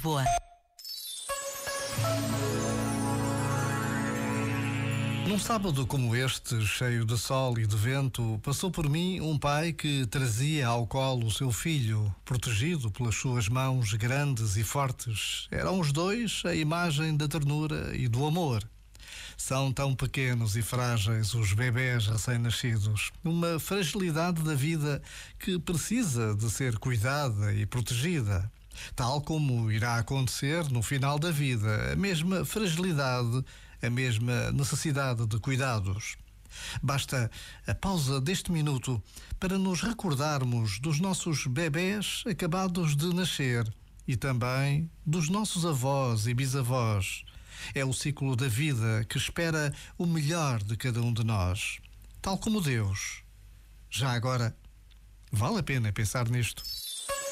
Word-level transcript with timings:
Lisboa. 0.00 0.24
Num 5.28 5.38
sábado 5.38 5.86
como 5.86 6.16
este, 6.16 6.58
cheio 6.64 7.04
de 7.04 7.18
sol 7.18 7.58
e 7.58 7.66
de 7.66 7.76
vento, 7.76 8.40
passou 8.42 8.70
por 8.70 8.88
mim 8.88 9.20
um 9.20 9.38
pai 9.38 9.74
que 9.74 10.06
trazia 10.06 10.68
ao 10.68 10.86
colo 10.86 11.26
o 11.26 11.30
seu 11.30 11.52
filho, 11.52 12.14
protegido 12.24 12.90
pelas 12.90 13.14
suas 13.14 13.46
mãos 13.46 13.92
grandes 13.92 14.56
e 14.56 14.64
fortes. 14.64 15.46
Eram 15.50 15.78
os 15.78 15.92
dois 15.92 16.42
a 16.46 16.54
imagem 16.54 17.14
da 17.14 17.28
ternura 17.28 17.94
e 17.94 18.08
do 18.08 18.24
amor. 18.24 18.66
São 19.36 19.70
tão 19.70 19.94
pequenos 19.94 20.56
e 20.56 20.62
frágeis 20.62 21.34
os 21.34 21.52
bebés 21.52 22.06
recém-nascidos, 22.06 23.10
uma 23.22 23.58
fragilidade 23.58 24.42
da 24.42 24.54
vida 24.54 25.02
que 25.38 25.58
precisa 25.58 26.34
de 26.34 26.48
ser 26.50 26.78
cuidada 26.78 27.52
e 27.52 27.66
protegida. 27.66 28.50
Tal 28.94 29.20
como 29.20 29.70
irá 29.70 29.96
acontecer 29.96 30.68
no 30.70 30.82
final 30.82 31.18
da 31.18 31.30
vida, 31.30 31.92
a 31.92 31.96
mesma 31.96 32.44
fragilidade, 32.44 33.44
a 33.82 33.90
mesma 33.90 34.50
necessidade 34.52 35.26
de 35.26 35.38
cuidados. 35.38 36.16
Basta 36.82 37.30
a 37.66 37.74
pausa 37.74 38.20
deste 38.20 38.50
minuto 38.50 39.02
para 39.38 39.56
nos 39.56 39.80
recordarmos 39.82 40.78
dos 40.80 40.98
nossos 40.98 41.46
bebés 41.46 42.24
acabados 42.26 42.96
de 42.96 43.14
nascer 43.14 43.72
e 44.06 44.16
também 44.16 44.90
dos 45.06 45.28
nossos 45.28 45.64
avós 45.64 46.26
e 46.26 46.34
bisavós. 46.34 47.24
É 47.74 47.84
o 47.84 47.92
ciclo 47.92 48.34
da 48.34 48.48
vida 48.48 49.04
que 49.08 49.18
espera 49.18 49.72
o 49.96 50.06
melhor 50.06 50.62
de 50.62 50.76
cada 50.76 51.00
um 51.00 51.12
de 51.12 51.22
nós, 51.22 51.78
tal 52.20 52.38
como 52.38 52.60
Deus. 52.60 53.22
Já 53.90 54.12
agora, 54.12 54.56
vale 55.30 55.58
a 55.58 55.62
pena 55.62 55.92
pensar 55.92 56.28
nisto. 56.28 56.62